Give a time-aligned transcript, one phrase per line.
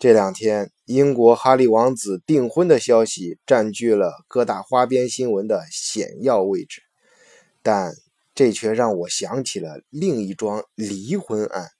[0.00, 6.82] 这两天，英国哈利王子订婚的消息占据了各大花边新闻的显要位置，
[7.64, 7.92] 但
[8.32, 11.70] 这却让我想起了另一桩离婚案。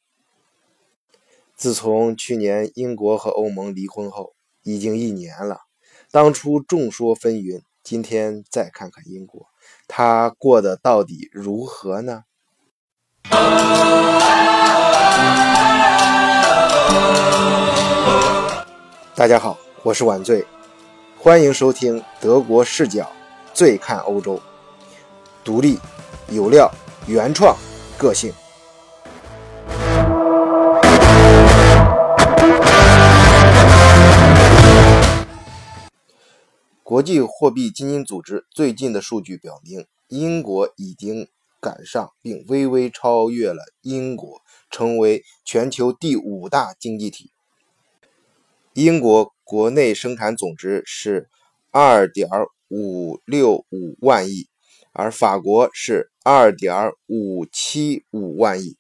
[1.55, 5.61] 自从去年英国和欧盟离婚后，已经一年了。
[6.11, 9.47] 当初众说纷纭，今天再看看英国，
[9.87, 12.25] 他过得到底如何呢？
[19.19, 20.47] 大家好，我是晚醉，
[21.19, 23.11] 欢迎收听德国视角，
[23.53, 24.41] 醉看欧洲，
[25.43, 25.77] 独立、
[26.29, 26.71] 有料、
[27.09, 27.57] 原创、
[27.99, 28.33] 个性。
[36.85, 41.27] 国际货币基金组织最近的数据表明，英国已经
[41.61, 47.33] 赶上并微微超越了英国，成为全球第五大经济体。
[48.79, 51.29] 英国国内生产总值是
[51.73, 52.29] 二点
[52.69, 54.47] 五六五万亿，
[54.93, 58.77] 而法国是二点五七五万亿。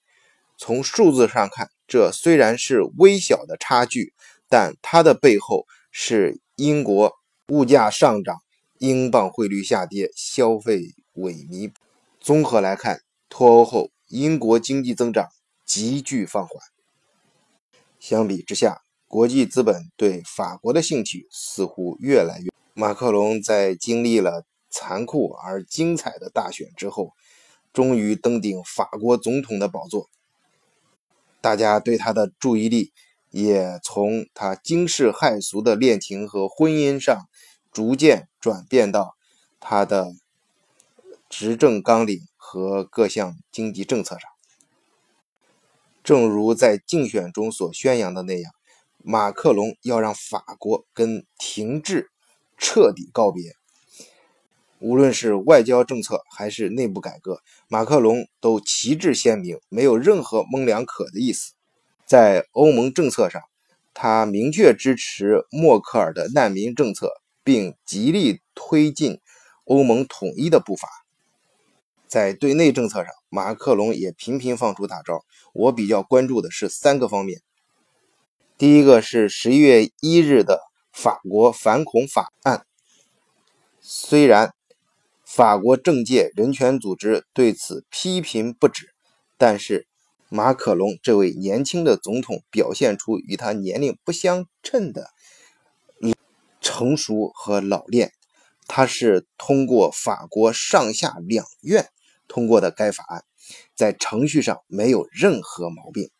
[0.56, 4.12] 从数字上看，这虽然是微小的差距，
[4.48, 7.12] 但它的背后是英国
[7.48, 8.37] 物价上涨、
[8.78, 11.72] 英镑汇率下跌、消费萎靡。
[12.20, 15.27] 综合来看，脱欧后英国经济增长
[15.65, 16.62] 急剧放缓。
[17.98, 22.51] 相比之下，国际资本对法国的兴趣似乎越来越。
[22.75, 27.15] 马克龙在经历了残酷而精彩的大选之后，
[27.73, 30.11] 终于登顶法国总统的宝座。
[31.41, 32.92] 大家对他的注意力
[33.31, 37.28] 也从他惊世骇俗的恋情和婚姻上，
[37.72, 39.17] 逐渐转变到
[39.59, 40.12] 他的
[41.31, 44.31] 执政纲领和各项经济政策上。
[46.05, 48.53] 正如在竞选中所宣扬的那样。
[49.04, 52.10] 马克龙要让法国跟停滞
[52.56, 53.54] 彻底告别，
[54.80, 61.53] 无论是外交政策还是内部改革，马克龙都旗帜鲜明，没有任何模两可的意思。
[62.04, 63.42] 在欧盟政策上，
[63.94, 67.12] 他明确支持默克尔的难民政策，
[67.44, 69.20] 并极力推进
[69.64, 70.88] 欧盟统一的步伐。
[72.06, 75.25] 在对内政策上，马克龙也频频放出大招。
[75.53, 77.41] 我比较关注的是三个方面。
[78.58, 82.66] 第一个是十一月一日的法国反恐法案，
[83.80, 84.52] 虽然
[85.24, 88.92] 法国政界人权组织对此批评不止，
[89.36, 89.86] 但是
[90.28, 95.08] 马可龙这位年轻的总统表现出与他年龄不相称的
[96.60, 98.12] 成熟和老练。
[98.66, 101.88] 他是通过法国上下两院
[102.26, 103.25] 通过的该法案，
[103.76, 106.10] 在程序上没有任何毛病。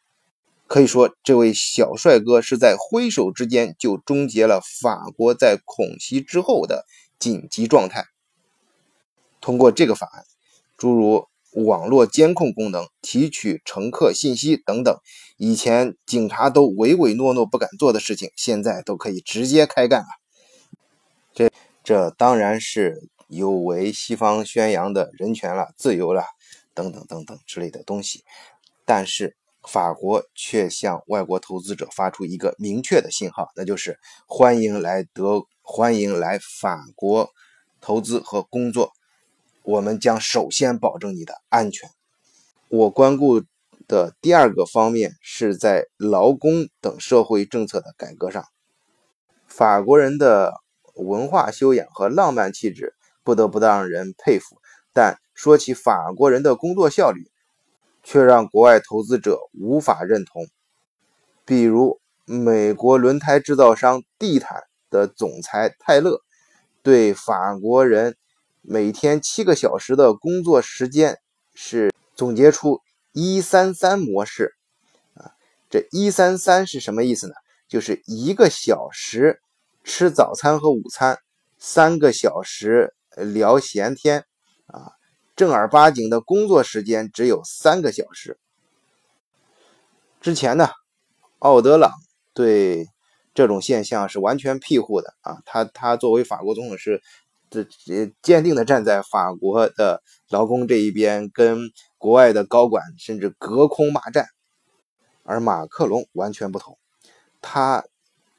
[0.69, 6.84] 可以说，这位小帅哥是在挥手之间就终结了法国在恐袭之后的
[7.19, 8.05] 紧急状态。
[9.41, 10.25] 通过这个法案，
[10.77, 14.95] 诸如网络监控功能、提取乘客信息等等，
[15.39, 20.09] 以前警察都唯唯诺诺不敢做的事情，现在都可以直接开干了。
[21.33, 21.50] 这
[21.83, 26.25] 这当然是有违西方宣扬的人权了、自由了
[26.75, 28.23] 等等等等之类的东西，
[28.85, 29.35] 但是。
[29.63, 37.31] 法国却向外国投资者发出一个明确的信号，那就是欢迎来德，欢迎来法国
[37.81, 38.93] 投资和工作。
[39.63, 41.91] 我们将首先保证你的安全。
[42.69, 43.43] 我关顾
[43.87, 48.45] 的第二个方面是在劳工等社会政策的改革上。
[49.47, 50.55] 法国人的
[50.95, 54.57] 文化修养和浪漫气质不得不让人佩服，
[54.93, 57.31] 但说起法国人的工作效率。
[58.11, 60.47] 却让国外投资者无法认同。
[61.45, 66.23] 比如，美国轮胎制造商地毯的总裁泰勒，
[66.83, 68.17] 对法国人
[68.63, 71.19] 每天七个小时的工作时间
[71.53, 72.81] 是总结出
[73.13, 74.55] “一三三模式”。
[75.13, 75.33] 啊，
[75.69, 77.35] 这一三三是什么意思呢？
[77.69, 79.43] 就是一个小时
[79.85, 81.19] 吃早餐和午餐，
[81.59, 84.25] 三个小时聊闲天。
[84.65, 84.97] 啊。
[85.38, 88.40] 正儿八经的工作时间只有三个小时。
[90.20, 90.70] 之前呢，
[91.38, 91.93] 奥德朗
[92.35, 92.88] 对
[93.35, 97.00] 这种现象是完全庇护的啊，他他作为法国总统是
[97.49, 97.64] 这
[98.20, 104.26] 坚定的站在法国的劳工这一边，跟国外的高管甚至隔空骂战。
[105.23, 106.76] 而马克龙完全不同，
[107.41, 107.84] 他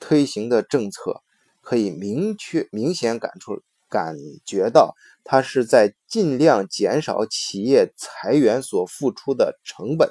[0.01, 1.21] 推行的政策
[1.61, 3.61] 可以明确明显感出。
[3.89, 4.15] 感
[4.45, 10.09] 觉到他是在尽量减少企业裁员所付出的成本，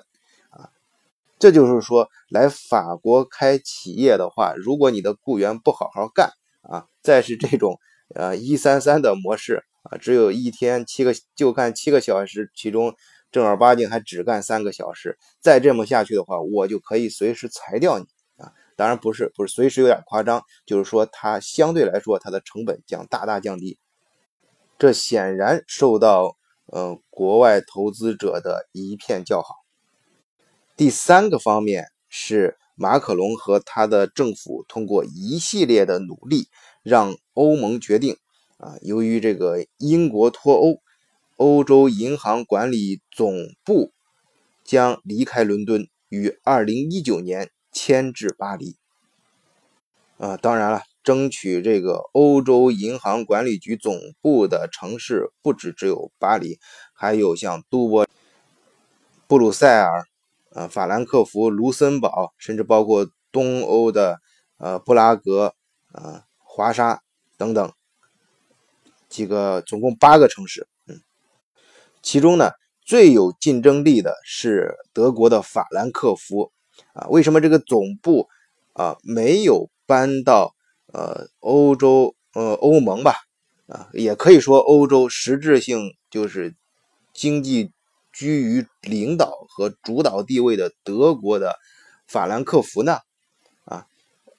[0.51, 0.71] 啊，
[1.39, 6.31] 这就是说，来法国开企业的话，如果你的雇员不好好干
[6.63, 7.79] 啊，再是这种
[8.15, 12.95] 呃一三三的模式啊，只有一天七个就干七个小时，其中
[13.31, 18.07] 正儿八经还只干三个小时，再这么下去的话，我就可以随时裁掉你。
[18.79, 23.77] 当然不是，不是随时有点夸张，就是说它相对来说它的成本将大大降低，
[24.79, 26.37] 这显然受到
[26.67, 29.57] 呃国外投资者的一片叫好。
[30.77, 36.47] 第三个方面是马克龙和他的政府通过一系列的努力，
[36.85, 38.17] 让欧盟决定
[38.59, 40.79] 啊，由于这个英国脱欧，
[41.37, 43.35] 欧洲银行管理总
[43.65, 43.93] 部
[44.63, 48.77] 将离开伦敦，于二零一九年迁至巴黎。
[50.17, 56.59] 啊，当然了，争取这个欧洲银行管理局总部的城市不止只有巴黎，
[56.93, 58.05] 还有像都柏、
[59.29, 60.05] 布鲁塞尔。
[60.51, 64.19] 呃，法兰克福、卢森堡，甚至包括东欧的
[64.57, 65.55] 呃布拉格、
[65.93, 67.01] 呃华沙
[67.37, 67.73] 等等
[69.09, 70.67] 几个，总共八个城市。
[72.03, 72.51] 其中呢
[72.85, 76.51] 最有竞争力的是德国的法兰克福。
[76.93, 78.29] 啊，为什么这个总部
[78.73, 80.55] 啊没有搬到
[80.93, 83.15] 呃欧洲呃欧盟吧？
[83.67, 86.55] 啊，也可以说欧洲实质性就是
[87.13, 87.71] 经济。
[88.11, 91.55] 居于领导和主导地位的德国的
[92.09, 92.99] 法兰克福呢？
[93.65, 93.87] 啊，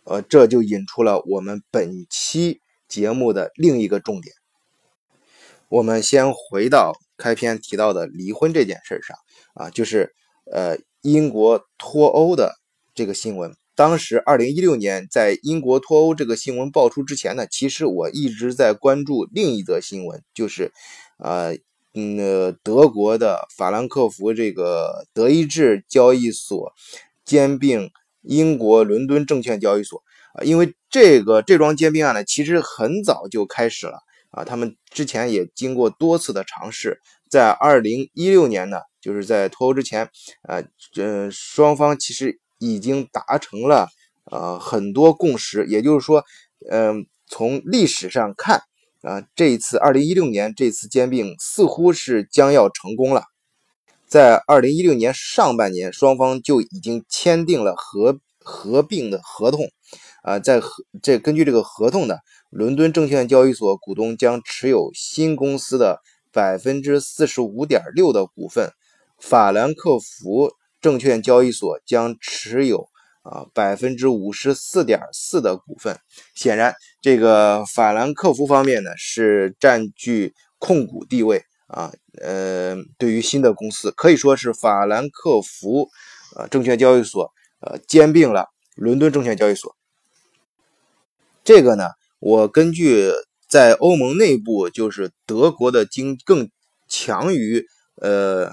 [0.04, 2.60] 呃，这就引出了我们本期
[2.90, 4.36] 节目的另一个重点。
[5.70, 9.18] 我们先回到开篇提到的离婚这件事上
[9.54, 10.14] 啊，就是
[10.52, 12.56] 呃英国脱欧的
[12.94, 13.56] 这个新闻。
[13.76, 20.72] 当时二零一六年在英国脱欧这个新闻爆出之前呢，其实我一直在关注另一则新闻，就是
[21.18, 21.58] 呃。
[21.96, 26.72] 嗯，德国的法兰克福这个德意志交易所
[27.26, 27.90] 兼并
[28.22, 30.04] 英国伦敦证券交易所
[30.36, 37.00] 啊，因为这个这桩兼并案呢，其实很早就开始了啊，他们之前也经过多次的尝试，
[37.30, 40.10] 在二零一六年呢，就是在脱欧之前，
[40.48, 43.88] 呃，这双方其实已经达成了
[44.26, 46.24] 呃很多共识，也就是说，
[46.70, 48.62] 嗯，从历史上看。
[49.02, 53.24] 啊，这一次二零一六年这次兼并似乎是将要成功了。
[54.06, 59.70] 在二零一六年上半年，双方就已经签订了合合并的合同。
[60.24, 62.16] 啊，在合这根据这个合同呢，
[62.50, 66.02] 伦敦证券交易所股东将持有新公司的
[66.32, 68.72] 百分之四十五点六的股份，
[69.20, 70.52] 法兰克福
[70.82, 72.88] 证券交易所将持有。
[73.22, 76.00] 啊，百分之五十四点四的股份，
[76.34, 81.92] 显然这个法兰克福方面呢是占据控股地位啊。
[82.22, 85.90] 呃，对于新的公司，可以说是法兰克福
[86.38, 87.30] 呃证券交易所
[87.60, 89.76] 呃兼并了伦敦证券交易所。
[91.50, 91.86] 这个呢，
[92.20, 93.12] 我根据
[93.50, 96.52] 在欧盟内部，就是德国的经更
[96.88, 97.66] 强于
[97.96, 98.52] 呃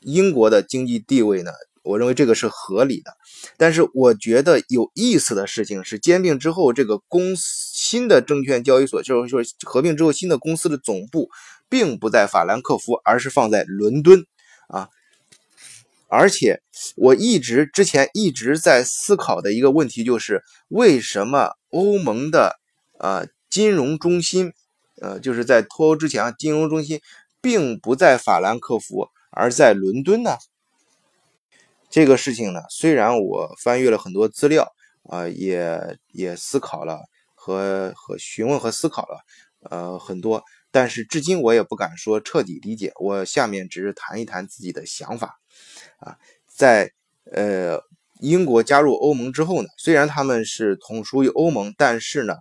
[0.00, 1.52] 英国的经济地位呢。
[1.84, 3.12] 我认为这个是合理的，
[3.56, 11.30] 但是我觉得有意思的事情是，兼并之后，这个公司新的证券交易所，就是说合并之后新的公司的总部
[11.68, 14.26] 并不在法兰克福，而是放在伦敦
[14.66, 14.88] 啊。
[16.08, 16.60] 而且
[16.96, 22.60] 我一直之前一直在思考的一个问题就是，为什么欧盟的
[22.98, 24.52] 呃金融中心，
[25.00, 27.00] 呃就是在脱欧之前，金融中心
[27.40, 30.36] 并不在法兰克福，而在伦敦呢？
[31.90, 34.72] 这个事情呢，虽然我翻阅了很多资料
[35.10, 37.00] 啊，也也思考了
[37.34, 39.20] 和和询问和思考了
[39.68, 42.92] 呃很多，但是至今我也不敢说彻底理解。
[42.96, 45.38] 我下面只是谈一谈自己的想法
[45.98, 46.92] 啊，在
[47.30, 47.78] 呃
[48.22, 52.36] 英国加入欧盟之后呢，虽然他们是同属于欧盟，但是呢，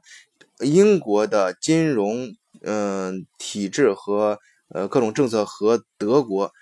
[0.60, 6.54] 英国的金融嗯体制和呃各种政策和德国。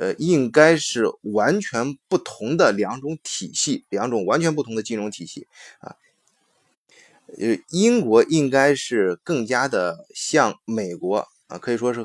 [0.00, 5.46] 呃，应该是完全不同的两种体系，两种完全不同的金融体系
[5.78, 5.94] 啊。
[7.38, 12.04] 呃，英国应该是更加的像美国啊，可以说是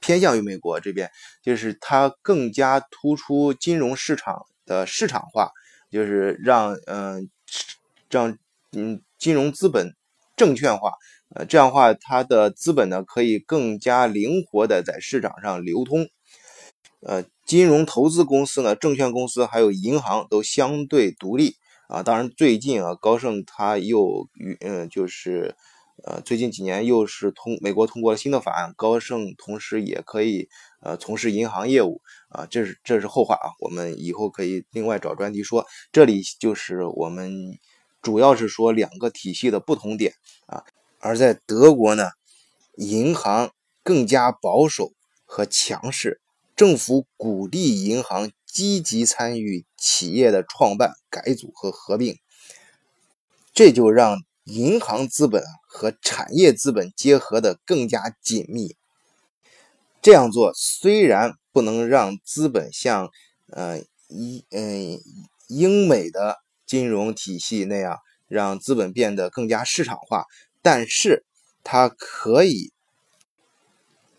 [0.00, 1.10] 偏向于美国这边，
[1.42, 5.50] 就是它更加突出金融市场的市场化，
[5.90, 7.28] 就是让嗯
[8.08, 8.38] 让
[8.72, 9.94] 嗯金融资本
[10.36, 10.92] 证券化，
[11.34, 16.08] 呃，这样话它的资本呢可以更加灵活的在市场上流通。
[17.02, 21.56] 呃，金融投资公司呢，证券公司还有银行都相对独立
[21.88, 22.02] 啊。
[22.02, 25.56] 当然，最近啊，高盛他又与嗯，就是
[26.04, 30.48] 呃，最近几年又是通美国通过了新的法案，高盛同时也可以
[30.80, 35.66] 呃从事银行业务啊，这是这是后话啊，我们以后可以另外找专题说。
[35.92, 37.58] 这里就是我们
[38.02, 40.14] 主要是说两个体系的不同点
[40.46, 40.64] 啊，
[40.98, 42.10] 而在德国呢，
[42.76, 43.50] 银行
[43.82, 44.92] 更加保守
[45.24, 46.20] 和强势，
[46.56, 52.16] 政府鼓励银行积极参与企业的创办、改组和合并，
[53.54, 54.18] 这就让。
[54.44, 58.74] 银行资本和产业资本结合的更加紧密。
[60.02, 63.10] 这样做虽然不能让资本像
[63.50, 64.98] 呃英嗯
[65.48, 70.24] 英美的金融体系那样让资本变得更加市场化，
[70.62, 71.24] 但是
[71.62, 72.72] 它可以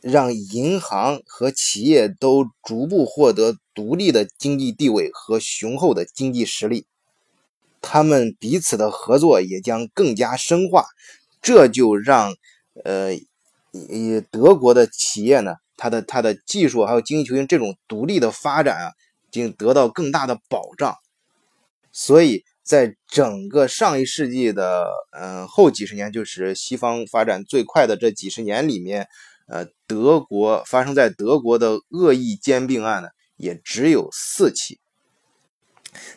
[0.01, 6.85] 让银行和企业都逐步获得独立的经济地位和雄厚的经济实力。
[7.81, 10.85] 他们彼此的合作也将更加深化，
[11.41, 12.35] 这就让
[12.83, 13.15] 呃，
[13.71, 18.93] 以德国的企业呢，它的它的技术还有经济球星这种独立的发展啊，
[19.31, 20.95] 经得到更大的保障。
[21.91, 29.07] 所以在整个上一世纪的嗯后几十年，就是西方发展最快的这几十年里面，
[29.47, 34.79] 呃，德国发生在德国的恶意兼并案呢，也只有四起。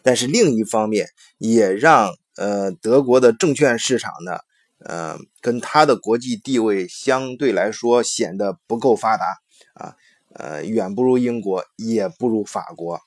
[0.02, 1.06] 但是另一方面，
[1.38, 4.40] 也让呃德国的证券市场呢，
[4.80, 9.25] 呃，跟它的国际地位相对来说显得不够发达
[9.74, 9.94] 啊，
[10.32, 13.00] 呃，远不如英国，也不如法国。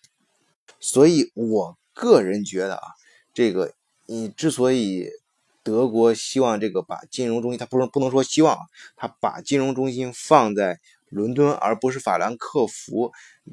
[0.79, 2.87] 所以我个人觉得啊，
[3.33, 3.73] 这个
[4.05, 5.09] 你之所以
[5.63, 8.57] 德国希望这个把金融中心，它不是不能说希望，
[8.95, 13.11] 它把金融中心放在伦敦而不是法兰克福，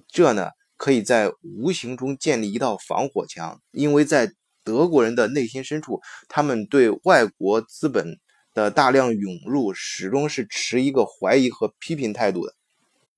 [0.09, 0.50] 这呢？
[0.76, 4.33] 可以在无形中建立一道防火墙，因为在
[4.64, 8.18] 德国人的内心深处，他们对外国资本
[8.52, 12.54] 的大量涌入始终是持一个怀疑和批评态度的。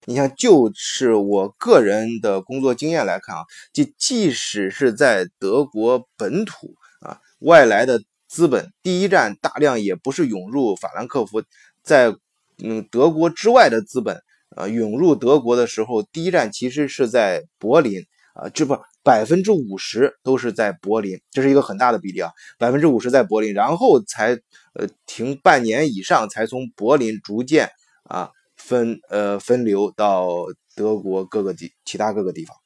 [0.06, 11.42] 你像，就是我个人的工作经验来看啊，即即使是在德国本土啊，外来的资本第一站大量也不是涌入法兰克福，
[11.82, 12.14] 在
[12.62, 14.22] 嗯德国之外的资本。
[14.54, 18.00] 啊，涌入德国的时候，第一站其实是在柏林
[18.32, 24.30] 啊，这不百分之五十都是在柏林，这是一个很大的比例啊，百分之五十在柏林，然后才
[24.72, 27.68] 呃停半年以上，才从柏林逐渐
[28.04, 28.30] 啊
[28.66, 30.26] 分呃分流到
[30.74, 32.56] 德国各个地其他各个地方。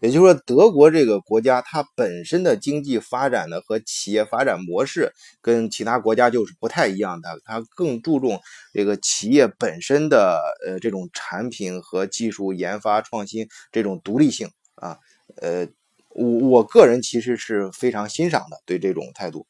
[0.00, 8.40] 也就是说，德国这个国家它本身的经济发展呢和企业发展模式跟其他国家就是不太一样的，它更注重
[8.72, 14.98] 这个企业本身的呃这种产品和技术研发创新这种独立性啊，
[15.36, 15.66] 呃，
[16.08, 19.46] 我我个人其实是非常欣赏的对这种态度。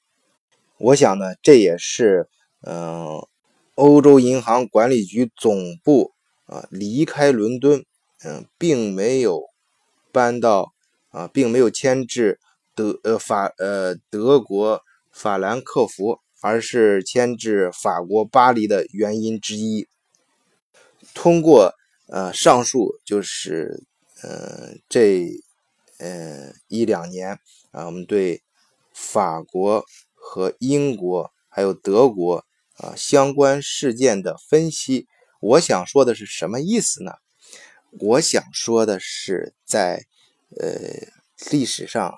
[0.79, 2.29] 我想呢，这也是
[2.67, 3.27] 嗯
[3.83, 6.13] 欧洲银行管理局总部
[6.47, 7.85] 啊离开伦敦，
[8.25, 9.51] 嗯，并没有。
[10.13, 10.75] 搬到
[11.09, 12.39] 啊，并没有迁至
[12.75, 19.89] 德呃法呃德国法兰克福，而是迁至法国巴黎的原因之一。
[21.15, 21.73] 通过
[22.09, 23.83] 呃上述就是
[24.23, 25.31] 呃这
[25.99, 28.43] 呃一两年啊，我们对
[28.93, 29.85] 法国
[30.15, 32.45] 和英国还有德国
[32.79, 35.07] 啊相关事件的分析，
[35.41, 37.13] 我想说的是什么意思呢？
[38.01, 40.07] 我想说的是，在
[40.59, 40.79] 呃
[41.51, 42.15] 历史上，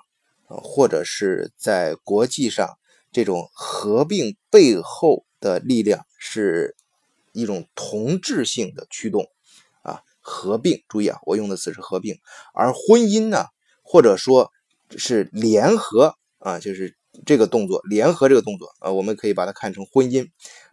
[0.47, 2.77] 或者是在国际上，
[3.11, 6.75] 这种合并背后的力量是
[7.33, 9.29] 一种同质性的驱动
[9.81, 10.01] 啊。
[10.21, 12.17] 合并，注意啊，我用的词是合并，
[12.53, 13.45] 而婚姻呢，
[13.83, 14.51] 或者说
[14.97, 16.95] 是联合啊，就是
[17.25, 20.29] 这个动作，联合这个动作啊，我们可以把它看成婚姻，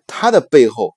[0.07, 0.95] 它的背后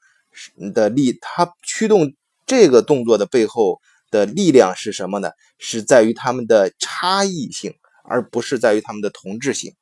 [0.74, 2.14] 的力，它驱动
[2.46, 3.80] 这个动作的背后。
[4.12, 5.32] 的力量是什么呢？
[5.58, 7.74] 是在于他们的差异性，
[8.04, 9.74] 而不是在于他们的同质性。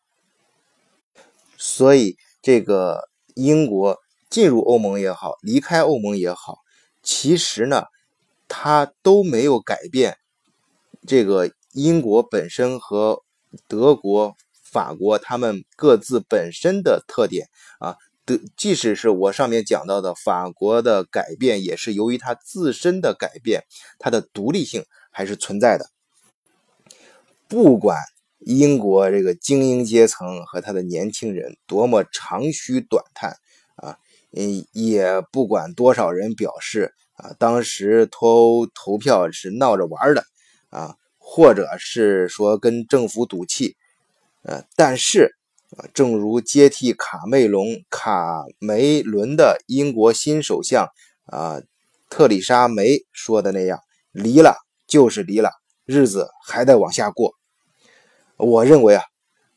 [1.56, 4.00] 所以，这个英国
[4.32, 6.60] 进入欧盟也好，离开欧盟也好，
[7.04, 7.84] 其实呢，
[8.48, 10.18] 它都没有改变
[11.06, 13.22] 这个英国本身和
[13.68, 14.36] 德国、
[14.74, 17.48] 法国他们各自本身的特点
[17.80, 17.96] 啊。
[18.26, 23.64] 的，即使是我上面讲到的法国的改变，也是由于它自身的改变，
[24.00, 25.90] 它的独立性还是存在的。
[27.50, 27.98] 不管
[28.40, 33.36] 英国这个精英阶层和他的年轻人多么长吁短叹
[33.76, 33.98] 啊，
[34.32, 40.24] 嗯，也不管多少人表示啊，当时脱欧投票是闹着玩的
[40.70, 43.76] 啊，或者是说跟政府赌气，
[44.44, 45.36] 呃，但是，
[45.94, 50.88] 正如接替卡梅隆卡梅伦的英国新首相
[51.26, 51.62] 啊
[52.10, 53.80] 特丽莎梅说的那样，
[54.12, 55.50] 离了就是离了，
[55.86, 57.34] 日子还得往下过。
[58.38, 59.04] 我认为啊，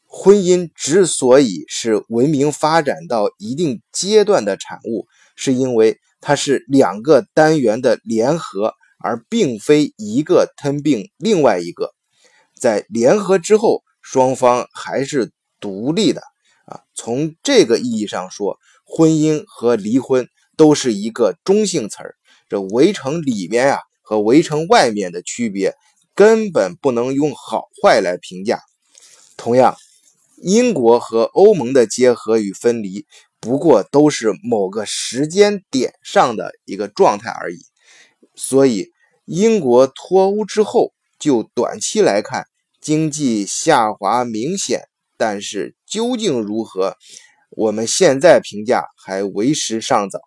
[0.07, 11.93] 婚姻之所以是文明发展到一定阶段的产物，是因为它是两个单元的联合，而并非一个吞并另外一个。
[12.59, 15.33] 在联合之后，双方还是。
[15.59, 16.21] 独立的
[16.67, 22.15] 啊，从这个意义上说，婚姻和离婚都是一个中性词儿。
[22.51, 25.75] 这围城里面啊和围城外面的区别，
[26.15, 28.61] 根本不能用好坏来评价。
[29.39, 29.77] 同样，
[30.37, 33.07] 英国和欧盟的结合与分离，
[33.41, 37.59] 不过都是某个时间点上的一个状态而已。
[38.35, 38.91] 所以，
[39.25, 42.45] 英国脱欧之后，就短期来看，
[42.87, 44.83] 经济下滑明显。
[45.17, 46.95] 但是究竟如何，
[47.51, 50.21] 我们现在评价还为时尚早。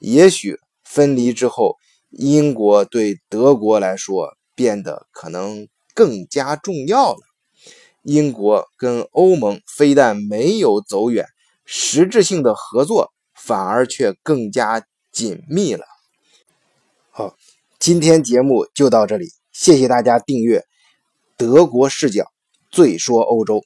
[0.00, 1.76] 也许分离之后，
[2.10, 7.20] 英国对德国来说变得可能更加重要了。
[8.02, 11.24] 英国跟欧盟非但没有走远，
[11.64, 15.84] 实质性的合作反而却更加紧密了。
[17.10, 17.36] 好，
[17.78, 20.58] 今天节目就到这里，谢谢大家订阅
[21.36, 22.22] 《德国视角》，
[22.70, 23.64] 最说欧洲。